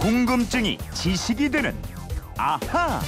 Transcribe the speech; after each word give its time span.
궁금증이 0.00 0.78
지식이 0.94 1.50
되는 1.50 1.76
아하. 2.38 3.02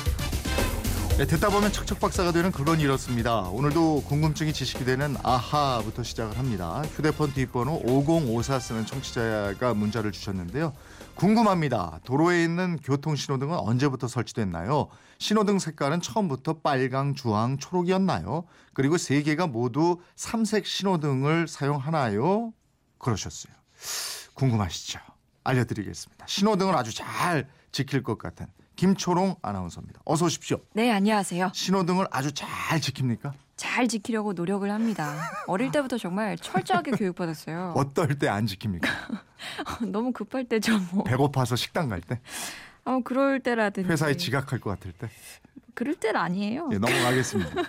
네, 1.17 1.25
듣다 1.25 1.49
보면 1.49 1.73
척척 1.73 1.99
박사가 2.01 2.33
되는 2.33 2.53
그건 2.53 2.81
이렇습니다. 2.81 3.41
오늘도 3.41 4.03
궁금증이 4.03 4.53
지식이 4.53 4.85
되는 4.85 5.17
아하부터 5.23 6.03
시작을 6.03 6.39
합니다. 6.39 6.83
휴대폰 6.95 7.33
뒷번호 7.33 7.81
5054 7.85 8.59
쓰는 8.59 8.85
청취자가 8.85 9.73
문자를 9.73 10.13
주셨는데요. 10.13 10.75
궁금합니다. 11.15 12.01
도로에 12.05 12.45
있는 12.45 12.79
교통 12.85 13.17
신호등은 13.17 13.57
언제부터 13.57 14.07
설치됐나요? 14.07 14.89
신호등 15.19 15.61
색깔은 15.61 16.03
처음부터 16.03 16.59
빨강, 16.61 17.15
주황, 17.15 17.57
초록이었나요? 17.57 18.45
그리고 18.75 18.99
세 18.99 19.23
개가 19.23 19.47
모두 19.47 19.99
삼색 20.17 20.67
신호등을 20.67 21.49
사용하나요? 21.49 22.53
그러셨어요. 22.99 23.55
궁금하시죠? 24.35 25.12
알려드리겠습니다. 25.45 26.27
신호등을 26.29 26.75
아주 26.77 26.95
잘 26.95 27.49
지킬 27.73 28.03
것 28.03 28.19
같은 28.19 28.47
김초롱 28.77 29.37
아나운서입니다. 29.43 30.01
어서 30.05 30.27
오십시오. 30.27 30.59
네, 30.73 30.91
안녕하세요. 30.91 31.51
신호등을 31.55 32.07
아주 32.11 32.33
잘 32.33 32.81
지킵니까? 32.81 33.33
잘 33.57 33.87
지키려고 33.87 34.33
노력을 34.33 34.69
합니다. 34.71 35.21
어릴 35.47 35.71
때부터 35.71 35.99
정말 35.99 36.37
철저하게 36.39 36.93
교육받았어요. 36.97 37.75
어떨 37.77 38.19
때 38.19 38.29
안 38.29 38.47
지킵니까? 38.47 38.89
너무 39.93 40.13
급할 40.13 40.45
때죠, 40.45 40.79
뭐. 40.93 41.05
배고파서 41.05 41.55
식당 41.57 41.89
갈 41.89 42.01
때? 42.01 42.21
어, 42.85 43.01
그럴 43.05 43.41
때라든지. 43.41 43.89
회사에 43.89 44.17
지각할 44.17 44.59
것 44.61 44.71
같을 44.71 44.93
때? 44.93 45.09
그럴 45.75 45.95
때는 45.95 46.21
아니에요. 46.21 46.69
예, 46.73 46.79
넘어가겠습니다. 46.79 47.51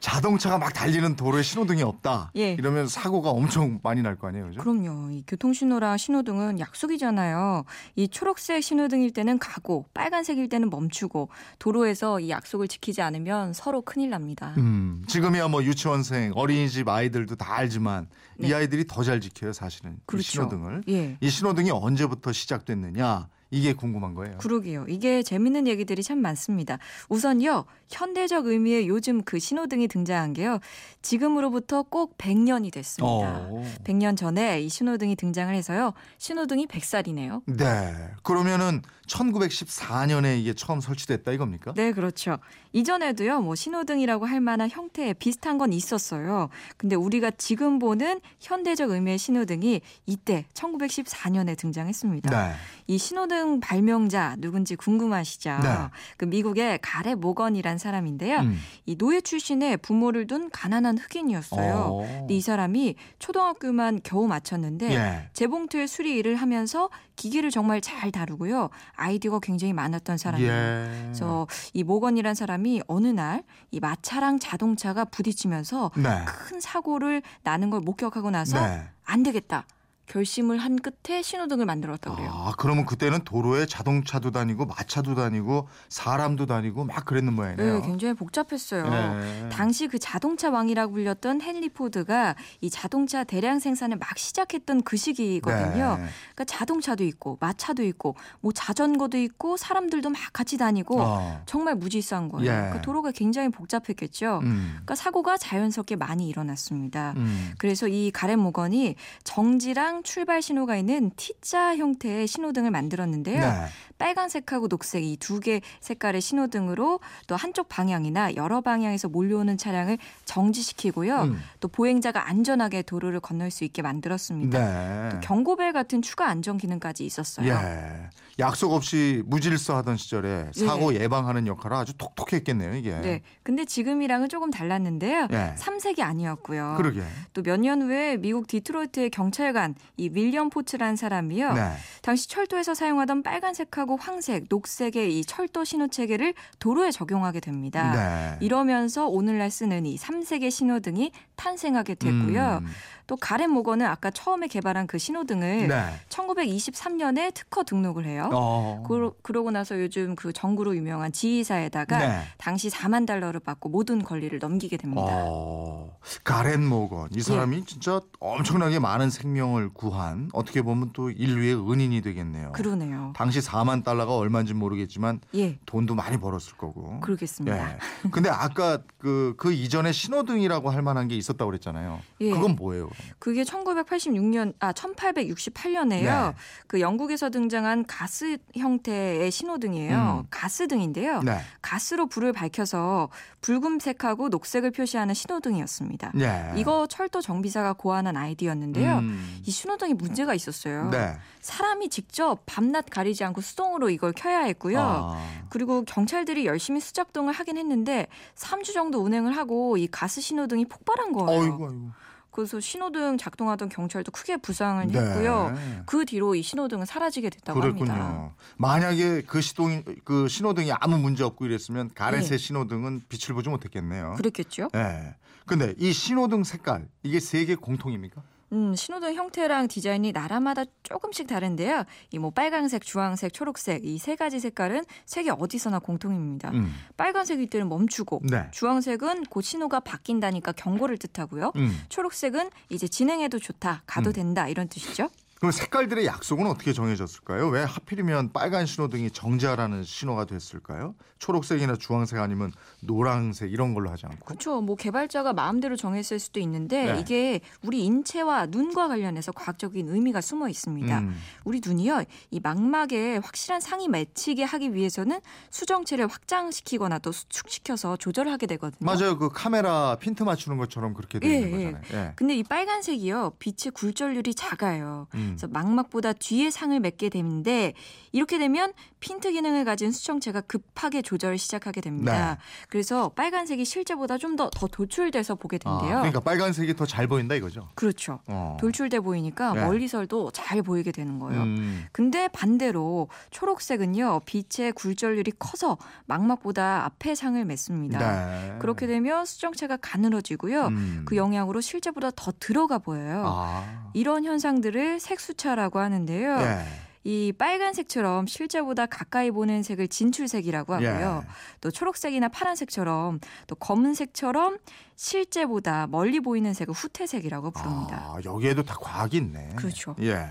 자동차가 0.00 0.58
막 0.58 0.72
달리는 0.72 1.14
도로에 1.14 1.42
신호등이 1.42 1.82
없다. 1.82 2.32
예. 2.36 2.52
이러면 2.54 2.88
사고가 2.88 3.30
엄청 3.30 3.78
많이 3.82 4.00
날 4.02 4.16
거 4.16 4.28
아니에요, 4.28 4.46
그죠? 4.46 4.60
그럼요. 4.60 5.10
이 5.12 5.22
교통신호랑 5.26 5.96
신호등은 5.98 6.58
약속이잖아요. 6.58 7.64
이 7.96 8.08
초록색 8.08 8.62
신호등일 8.62 9.12
때는 9.12 9.38
가고, 9.38 9.86
빨간색일 9.94 10.48
때는 10.48 10.70
멈추고, 10.70 11.28
도로에서 11.58 12.18
이 12.20 12.30
약속을 12.30 12.68
지키지 12.68 13.02
않으면 13.02 13.52
서로 13.52 13.82
큰일 13.82 14.10
납니다. 14.10 14.54
음, 14.56 15.04
지금이야 15.06 15.48
뭐 15.48 15.62
유치원생, 15.62 16.32
어린이집 16.34 16.88
아이들도 16.88 17.36
다 17.36 17.54
알지만 17.54 18.08
이 18.38 18.48
네. 18.48 18.54
아이들이 18.54 18.86
더 18.86 19.02
잘 19.04 19.20
지켜요, 19.20 19.52
사실은. 19.52 19.92
이 19.92 20.00
그렇죠. 20.06 20.24
신호등을. 20.30 20.82
예. 20.88 21.16
이 21.20 21.30
신호등이 21.30 21.70
언제부터 21.70 22.32
시작됐느냐? 22.32 23.28
이게 23.50 23.72
궁금한 23.72 24.14
거예요. 24.14 24.38
그러게요. 24.38 24.86
이게 24.88 25.22
재밌는 25.22 25.66
얘기들이 25.66 26.02
참 26.02 26.18
많습니다. 26.18 26.78
우선요, 27.08 27.64
현대적 27.90 28.46
의미의 28.46 28.88
요즘 28.88 29.22
그 29.22 29.38
신호등이 29.38 29.88
등장한 29.88 30.32
게요, 30.34 30.58
지금으로부터 31.02 31.82
꼭 31.82 32.16
100년이 32.18 32.72
됐습니다. 32.72 33.48
어. 33.50 33.64
100년 33.84 34.16
전에 34.16 34.60
이 34.60 34.68
신호등이 34.68 35.16
등장을 35.16 35.52
해서요, 35.54 35.92
신호등이 36.18 36.66
100살이네요. 36.66 37.42
네. 37.46 37.92
그러면은 38.22 38.82
1914년에 39.08 40.38
이게 40.38 40.54
처음 40.54 40.80
설치됐다 40.80 41.32
이겁니까? 41.32 41.74
네, 41.74 41.92
그렇죠. 41.92 42.38
이전에도요, 42.72 43.40
뭐 43.40 43.56
신호등이라고 43.56 44.26
할 44.26 44.40
만한 44.40 44.70
형태의 44.70 45.14
비슷한 45.14 45.58
건 45.58 45.72
있었어요. 45.72 46.48
근데 46.76 46.94
우리가 46.94 47.32
지금 47.32 47.80
보는 47.80 48.20
현대적 48.38 48.90
의미의 48.90 49.18
신호등이 49.18 49.80
이때 50.06 50.46
1914년에 50.54 51.58
등장했습니다. 51.58 52.30
네. 52.30 52.54
이 52.90 52.98
신호등 52.98 53.60
발명자 53.60 54.34
누군지 54.38 54.74
궁금하시죠? 54.74 55.58
네. 55.62 55.68
그 56.16 56.24
미국의 56.24 56.80
가레 56.82 57.14
모건이란 57.14 57.78
사람인데요. 57.78 58.40
음. 58.40 58.58
이 58.84 58.96
노예 58.96 59.20
출신의 59.20 59.76
부모를 59.76 60.26
둔 60.26 60.50
가난한 60.50 60.98
흑인이었어요. 60.98 61.74
어. 61.74 62.02
근데 62.02 62.34
이 62.34 62.40
사람이 62.40 62.96
초등학교만 63.20 64.00
겨우 64.02 64.26
마쳤는데 64.26 64.90
예. 64.92 65.28
재봉틀 65.34 65.86
수리 65.86 66.16
일을 66.18 66.34
하면서 66.34 66.90
기기를 67.14 67.50
정말 67.50 67.80
잘 67.80 68.10
다루고요. 68.10 68.70
아이디어가 68.96 69.38
굉장히 69.40 69.72
많았던 69.72 70.18
사람이에요. 70.18 70.52
예. 70.52 71.02
그래서 71.04 71.46
이 71.72 71.84
모건이란 71.84 72.34
사람이 72.34 72.82
어느 72.88 73.06
날 73.06 73.44
이 73.70 73.78
마차랑 73.78 74.38
자동차가 74.40 75.04
부딪히면서 75.04 75.92
네. 75.96 76.24
큰 76.26 76.60
사고를 76.60 77.22
나는 77.42 77.70
걸 77.70 77.80
목격하고 77.80 78.30
나서 78.30 78.60
네. 78.60 78.82
안 79.04 79.22
되겠다. 79.22 79.64
결심을 80.10 80.58
한 80.58 80.76
끝에 80.76 81.22
신호등을 81.22 81.66
만들었다고 81.66 82.16
그래요. 82.16 82.32
아, 82.34 82.52
그러면 82.58 82.84
그때는 82.84 83.20
도로에 83.24 83.66
자동차도 83.66 84.32
다니고 84.32 84.66
마차도 84.66 85.14
다니고 85.14 85.68
사람도 85.88 86.46
다니고 86.46 86.84
막 86.84 87.04
그랬는 87.04 87.32
모양이네요. 87.32 87.78
네, 87.78 87.86
굉장히 87.86 88.14
복잡했어요. 88.14 88.90
네. 88.90 89.48
당시 89.50 89.86
그 89.86 90.00
자동차 90.00 90.50
왕이라고 90.50 90.92
불렸던 90.92 91.40
헨리 91.42 91.68
포드가 91.68 92.34
이 92.60 92.70
자동차 92.70 93.22
대량 93.22 93.60
생산을 93.60 93.98
막 93.98 94.18
시작했던 94.18 94.82
그 94.82 94.96
시기거든요. 94.96 95.96
네. 95.98 96.04
그러니까 96.34 96.44
자동차도 96.44 97.04
있고 97.04 97.38
마차도 97.40 97.84
있고 97.84 98.16
뭐 98.40 98.50
자전거도 98.52 99.16
있고 99.16 99.56
사람들도 99.56 100.10
막 100.10 100.18
같이 100.32 100.58
다니고 100.58 101.00
어. 101.00 101.42
정말 101.46 101.76
무질서한 101.76 102.28
거예요. 102.30 102.50
예. 102.50 102.56
그러니까 102.56 102.80
도로가 102.80 103.12
굉장히 103.12 103.48
복잡했겠죠. 103.50 104.40
음. 104.42 104.70
그러니까 104.70 104.96
사고가 104.96 105.36
자연스럽게 105.36 105.94
많이 105.94 106.28
일어났습니다. 106.28 107.14
음. 107.16 107.52
그래서 107.58 107.86
이 107.86 108.10
가렌 108.10 108.40
모건이 108.40 108.96
정지랑 109.22 109.99
출발 110.02 110.42
신호가 110.42 110.76
있는 110.76 111.10
T자 111.16 111.76
형태의 111.76 112.26
신호등을 112.26 112.70
만들었는데요. 112.70 113.40
네. 113.40 113.66
빨간색하고 114.00 114.66
녹색 114.68 115.04
이 115.04 115.16
두 115.18 115.38
개 115.40 115.60
색깔의 115.80 116.20
신호등으로 116.20 117.00
또 117.26 117.36
한쪽 117.36 117.68
방향이나 117.68 118.34
여러 118.34 118.60
방향에서 118.62 119.08
몰려오는 119.08 119.56
차량을 119.58 119.98
정지시키고요. 120.24 121.22
음. 121.22 121.40
또 121.60 121.68
보행자가 121.68 122.28
안전하게 122.28 122.82
도로를 122.82 123.20
건널 123.20 123.50
수 123.50 123.64
있게 123.64 123.82
만들었습니다. 123.82 124.58
네. 124.58 125.08
또 125.12 125.20
경고벨 125.20 125.72
같은 125.72 126.02
추가 126.02 126.28
안전 126.28 126.56
기능까지 126.58 127.04
있었어요. 127.04 127.46
예. 127.46 128.08
약속 128.38 128.72
없이 128.72 129.22
무질서 129.26 129.76
하던 129.78 129.96
시절에 129.98 130.50
사고 130.54 130.94
예 130.94 131.08
방하는 131.08 131.46
역할을 131.46 131.76
아주 131.76 131.92
톡톡했겠네요, 131.98 132.74
이게. 132.74 132.90
네. 133.00 133.22
근데 133.42 133.64
지금이랑은 133.66 134.28
조금 134.30 134.50
달랐는데요. 134.50 135.28
예. 135.32 135.54
삼색이 135.56 136.02
아니었고요. 136.02 136.74
그러게. 136.78 137.02
또 137.34 137.42
몇 137.42 137.58
년 137.60 137.82
후에 137.82 138.16
미국 138.16 138.46
디트로이트의 138.46 139.10
경찰관 139.10 139.74
이 139.98 140.08
윌리엄 140.12 140.48
포츠라는 140.48 140.96
사람이요. 140.96 141.52
네. 141.52 141.72
당시 142.00 142.28
철도에서 142.28 142.72
사용하던 142.74 143.22
빨간색하고 143.22 143.89
황색, 143.96 144.46
녹색의 144.48 145.18
이 145.18 145.24
철도 145.24 145.64
신호 145.64 145.88
체계를 145.88 146.34
도로에 146.58 146.90
적용하게 146.90 147.40
됩니다. 147.40 147.92
네. 147.92 148.44
이러면서 148.44 149.06
오늘날 149.06 149.50
쓰는 149.50 149.86
이 149.86 149.96
삼색의 149.96 150.50
신호등이 150.50 151.12
탄생하게 151.36 151.94
됐고요. 151.94 152.60
음. 152.62 152.66
또 153.10 153.16
가렌 153.16 153.50
모건은 153.50 153.86
아까 153.86 154.12
처음에 154.12 154.46
개발한 154.46 154.86
그 154.86 154.96
신호등을 154.96 155.66
네. 155.66 156.00
1923년에 156.10 157.34
특허 157.34 157.64
등록을 157.64 158.06
해요. 158.06 158.30
어. 158.32 158.84
그러, 158.86 159.12
그러고 159.22 159.50
나서 159.50 159.80
요즘 159.80 160.14
그 160.14 160.32
전구로 160.32 160.76
유명한 160.76 161.10
지휘사에다가 161.10 161.98
네. 161.98 162.22
당시 162.38 162.70
4만 162.70 163.08
달러를 163.08 163.40
받고 163.40 163.68
모든 163.68 164.04
권리를 164.04 164.38
넘기게 164.38 164.76
됩니다. 164.76 165.02
어, 165.02 165.96
가렌 166.22 166.64
모건 166.64 167.08
이 167.12 167.20
사람이 167.20 167.56
예. 167.56 167.64
진짜 167.64 168.00
엄청나게 168.20 168.78
많은 168.78 169.10
생명을 169.10 169.70
구한 169.70 170.30
어떻게 170.32 170.62
보면 170.62 170.90
또 170.92 171.10
인류의 171.10 171.56
은인이 171.68 172.02
되겠네요. 172.02 172.52
그러네요. 172.52 173.12
당시 173.16 173.40
4만 173.40 173.79
달러가 173.82 174.16
얼마인지 174.16 174.54
모르겠지만 174.54 175.20
예, 175.34 175.58
돈도 175.66 175.94
많이 175.94 176.18
벌었을 176.18 176.56
거고. 176.56 177.00
그러겠습니다. 177.00 177.72
예. 177.72 177.78
근데 178.10 178.28
아까 178.28 178.78
그, 178.98 179.34
그 179.36 179.52
이전에 179.52 179.92
신호등이라고 179.92 180.70
할 180.70 180.82
만한 180.82 181.08
게 181.08 181.16
있었다고 181.16 181.50
그랬잖아요. 181.50 182.00
예. 182.20 182.30
그건 182.30 182.56
뭐예요? 182.56 182.90
그게 183.18 183.42
1986년 183.42 184.54
아 184.58 184.72
1868년에요. 184.72 186.30
네. 186.30 186.34
그 186.66 186.80
영국에서 186.80 187.30
등장한 187.30 187.86
가스 187.86 188.38
형태의 188.54 189.30
신호등이에요. 189.30 190.22
음. 190.24 190.26
가스등인데요. 190.30 191.22
네. 191.22 191.38
가스로 191.62 192.06
불을 192.06 192.32
밝혀서 192.32 193.08
붉은색하고 193.40 194.28
녹색을 194.28 194.70
표시하는 194.70 195.14
신호등이었습니다. 195.14 196.12
예. 196.20 196.52
이거 196.56 196.86
철도 196.86 197.20
정비사가 197.20 197.72
고안한 197.74 198.16
아이디어였는데요. 198.16 198.98
음. 198.98 199.40
이 199.44 199.50
신호등이 199.50 199.94
문제가 199.94 200.34
있었어요. 200.34 200.90
네. 200.90 201.16
사람이 201.40 201.88
직접 201.88 202.42
밤낮 202.46 202.86
가리지 202.90 203.24
않고 203.24 203.40
수동 203.40 203.69
으로 203.76 203.90
이걸 203.90 204.12
켜야 204.12 204.40
했고요. 204.40 204.78
아. 204.80 205.44
그리고 205.48 205.84
경찰들이 205.84 206.46
열심히 206.46 206.80
수작동을 206.80 207.32
하긴 207.32 207.56
했는데 207.56 208.06
3주 208.34 208.74
정도 208.74 209.00
운행을 209.00 209.36
하고 209.36 209.76
이 209.76 209.86
가스 209.86 210.20
신호등이 210.20 210.66
폭발한 210.66 211.12
거예요. 211.12 211.40
어이구, 211.40 211.64
어이구. 211.64 211.90
그래서 212.30 212.60
신호등 212.60 213.18
작동하던 213.18 213.68
경찰도 213.68 214.12
크게 214.12 214.36
부상을 214.36 214.86
네. 214.86 214.98
했고요. 214.98 215.54
그 215.84 216.04
뒤로 216.04 216.34
이 216.34 216.42
신호등은 216.42 216.86
사라지게 216.86 217.28
됐다고 217.28 217.60
그랬군요. 217.60 217.90
합니다. 217.90 218.34
만약에 218.56 219.22
그 219.22 219.40
시동 219.40 219.82
그 220.04 220.28
신호등이 220.28 220.72
아무 220.72 220.98
문제 220.98 221.24
없고 221.24 221.46
이랬으면 221.46 221.90
가렌색 221.94 222.32
예. 222.34 222.38
신호등은 222.38 223.02
빛을 223.08 223.34
보지 223.34 223.48
못했겠네요. 223.48 224.14
그랬겠죠? 224.16 224.68
예. 224.76 225.16
근데 225.44 225.74
이 225.78 225.92
신호등 225.92 226.44
색깔 226.44 226.86
이게 227.02 227.18
세계 227.18 227.56
공통입니까? 227.56 228.22
음, 228.52 228.74
신호등 228.74 229.14
형태랑 229.14 229.68
디자인이 229.68 230.10
나라마다 230.12 230.64
조금씩 230.82 231.26
다른데요. 231.26 231.84
이 232.12 232.18
뭐 232.18 232.30
빨강색, 232.30 232.82
주황색, 232.84 233.32
초록색 233.32 233.84
이 233.84 233.98
세 233.98 234.16
가지 234.16 234.40
색깔은 234.40 234.84
세계 235.06 235.30
어디서나 235.30 235.78
공통입니다. 235.78 236.50
음. 236.50 236.72
빨간색일 236.96 237.48
때는 237.48 237.68
멈추고 237.68 238.22
네. 238.24 238.46
주황색은 238.50 239.24
곧 239.26 239.42
신호가 239.42 239.80
바뀐다니까 239.80 240.52
경고를 240.52 240.98
뜻하고요. 240.98 241.52
음. 241.56 241.80
초록색은 241.88 242.50
이제 242.70 242.88
진행해도 242.88 243.38
좋다, 243.38 243.82
가도 243.86 244.10
음. 244.10 244.12
된다 244.12 244.48
이런 244.48 244.68
뜻이죠. 244.68 245.08
그럼 245.40 245.52
색깔들의 245.52 246.04
약속은 246.04 246.46
어떻게 246.46 246.74
정해졌을까요? 246.74 247.48
왜 247.48 247.62
하필이면 247.62 248.32
빨간 248.32 248.66
신호등이 248.66 249.10
정지하라는 249.10 249.84
신호가 249.84 250.26
됐을까요? 250.26 250.94
초록색이나 251.18 251.76
주황색 251.76 252.18
아니면 252.18 252.52
노란색 252.82 253.50
이런 253.50 253.72
걸로 253.72 253.90
하지 253.90 254.04
않고. 254.04 254.26
그렇죠. 254.26 254.60
뭐 254.60 254.76
개발자가 254.76 255.32
마음대로 255.32 255.76
정했을 255.76 256.18
수도 256.18 256.40
있는데 256.40 256.92
네. 256.92 257.00
이게 257.00 257.40
우리 257.62 257.84
인체와 257.86 258.46
눈과 258.46 258.88
관련해서 258.88 259.32
과학적인 259.32 259.88
의미가 259.88 260.20
숨어 260.20 260.46
있습니다. 260.48 260.98
음. 260.98 261.16
우리 261.44 261.62
눈이요, 261.64 262.04
이 262.30 262.40
망막에 262.40 263.16
확실한 263.18 263.62
상이 263.62 263.88
맺히게 263.88 264.44
하기 264.44 264.74
위해서는 264.74 265.20
수정체를 265.48 266.06
확장시키거나 266.06 266.98
또 266.98 267.12
수축시켜서 267.12 267.96
조절하게 267.96 268.46
되거든요. 268.46 268.78
맞아요. 268.84 269.16
그 269.16 269.30
카메라 269.30 269.96
핀트 269.96 270.22
맞추는 270.22 270.58
것처럼 270.58 270.92
그렇게 270.92 271.18
되는 271.18 271.34
예, 271.34 271.50
거잖아요. 271.50 271.82
예. 271.94 272.12
근데 272.16 272.36
이 272.36 272.42
빨간색이요, 272.42 273.36
빛의 273.38 273.72
굴절률이 273.72 274.34
작아요. 274.34 275.06
음. 275.14 275.29
그래서 275.30 275.48
망막보다 275.48 276.12
뒤에 276.12 276.50
상을 276.50 276.78
맺게 276.78 277.08
되는데 277.08 277.72
이렇게 278.12 278.38
되면 278.38 278.72
핀트 279.00 279.32
기능을 279.32 279.64
가진 279.64 279.92
수정체가 279.92 280.42
급하게 280.42 281.00
조절을 281.02 281.38
시작하게 281.38 281.80
됩니다. 281.80 282.34
네. 282.34 282.40
그래서 282.68 283.08
빨간색이 283.10 283.64
실제보다 283.64 284.18
좀 284.18 284.36
더더 284.36 284.66
도출돼서 284.66 285.36
보게 285.36 285.58
아, 285.64 285.78
된대요. 285.78 285.98
그러니까 285.98 286.20
빨간색이 286.20 286.74
더 286.76 286.86
잘 286.90 287.06
보인다 287.06 287.34
이거죠. 287.36 287.68
그렇죠. 287.74 288.18
어. 288.26 288.56
돌출돼 288.60 289.00
보이니까 289.00 289.54
네. 289.54 289.64
멀리서도 289.64 290.32
잘 290.32 290.60
보이게 290.62 290.90
되는 290.92 291.18
거예요. 291.20 291.42
음. 291.42 291.86
근데 291.92 292.26
반대로 292.28 293.08
초록색은요 293.30 294.20
빛의 294.26 294.72
굴절률이 294.72 295.32
커서 295.38 295.78
망막보다 296.06 296.84
앞에 296.86 297.14
상을 297.14 297.42
맺습니다. 297.44 297.98
네. 298.26 298.58
그렇게 298.58 298.86
되면 298.86 299.24
수정체가 299.24 299.76
가늘어지고요. 299.76 300.66
음. 300.66 301.02
그 301.06 301.16
영향으로 301.16 301.60
실제보다 301.60 302.10
더 302.16 302.32
들어가 302.40 302.78
보여요. 302.78 303.24
아. 303.26 303.90
이런 303.94 304.24
현상들을 304.24 304.98
색 305.00 305.19
수차라고 305.20 305.78
하는데요. 305.78 306.38
예. 306.40 306.64
이 307.02 307.32
빨간색처럼 307.32 308.26
실제보다 308.26 308.84
가까이 308.84 309.30
보는 309.30 309.62
색을 309.62 309.88
진출색이라고 309.88 310.74
하고요. 310.74 311.22
예. 311.24 311.28
또 311.60 311.70
초록색이나 311.70 312.28
파란색처럼 312.28 313.20
또 313.46 313.54
검은색처럼 313.54 314.58
실제보다 314.96 315.86
멀리 315.86 316.20
보이는 316.20 316.52
색을 316.52 316.74
후퇴색이라고 316.74 317.52
부릅니다. 317.52 317.96
아, 317.96 318.18
여기에도 318.24 318.62
다 318.62 318.76
과학이 318.78 319.16
있네. 319.16 319.50
그렇죠. 319.56 319.96
예. 320.00 320.26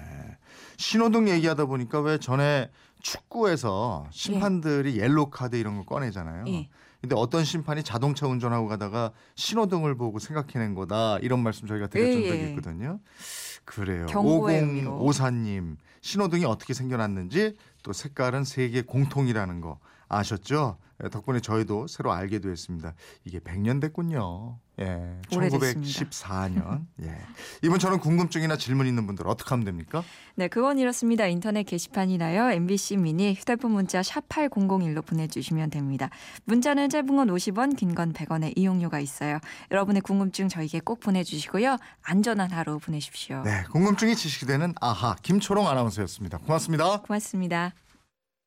신호등 0.77 1.27
얘기하다 1.29 1.65
보니까 1.65 2.01
왜 2.01 2.19
전에 2.19 2.69
축구에서 3.01 4.07
심판들이 4.11 4.99
옐로 4.99 5.31
카드 5.31 5.55
이런 5.55 5.77
거 5.77 5.85
꺼내잖아요. 5.85 6.45
예. 6.49 6.69
근데 7.01 7.15
어떤 7.15 7.45
심판이 7.45 7.83
자동차 7.83 8.27
운전하고 8.27 8.67
가다가 8.67 9.11
신호등을 9.35 9.95
보고 9.95 10.19
생각해낸 10.19 10.75
거다 10.75 11.19
이런 11.19 11.41
말씀 11.41 11.67
저희가 11.67 11.87
드렸던 11.87 12.21
예, 12.23 12.27
적이 12.27 12.41
예. 12.41 12.49
있거든요. 12.49 12.99
그래요. 13.65 14.05
경고의 14.07 14.59
의미로. 14.59 14.99
5054님 14.99 15.77
신호등이 16.01 16.45
어떻게 16.45 16.73
생겨났는지 16.73 17.55
또 17.83 17.93
색깔은 17.93 18.43
세계 18.43 18.81
공통이라는 18.81 19.61
거 19.61 19.79
아셨죠? 20.09 20.77
예, 21.03 21.09
덕분에 21.09 21.39
저희도 21.39 21.87
새로 21.87 22.11
알게 22.11 22.39
됐습니다. 22.39 22.93
이게 23.23 23.39
100년 23.39 23.79
됐군요. 23.79 24.57
예, 24.81 25.17
오래됐습니다. 25.35 25.99
1914년. 26.05 26.85
예. 27.03 27.17
이번 27.63 27.79
저는 27.79 27.99
궁금증이나 27.99 28.55
질문 28.57 28.87
있는 28.87 29.05
분들 29.05 29.27
어떻게 29.27 29.49
하면 29.49 29.65
됩니까? 29.65 30.03
네, 30.35 30.47
그건 30.47 30.77
이렇습니다. 30.79 31.27
인터넷 31.27 31.63
게시판이나요. 31.63 32.51
MBC 32.51 32.97
미니 32.97 33.33
휴대폰 33.33 33.71
문자 33.71 34.01
샵 34.01 34.27
8001로 34.29 35.05
보내주시면 35.05 35.69
됩니다. 35.69 36.09
문자는 36.45 36.89
짧은 36.89 37.07
건 37.15 37.27
50원, 37.27 37.75
긴 37.75 37.93
건 37.93 38.13
100원의 38.13 38.53
이용료가 38.55 38.99
있어요. 38.99 39.39
여러분의 39.71 40.01
궁금증 40.01 40.47
저에게 40.47 40.79
꼭 40.79 40.99
보내주시고요. 41.01 41.77
안전한 42.03 42.51
하루 42.51 42.79
보내십시오. 42.79 43.41
네, 43.43 43.63
궁금증이 43.71 44.15
지식이 44.15 44.45
되는 44.45 44.73
아하 44.79 45.15
김초롱 45.21 45.67
아나운서였습니다. 45.67 46.37
고맙습니다. 46.37 47.01
고맙습니다. 47.01 47.73